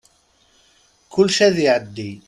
[1.13, 2.11] Kullec ad iɛeddi.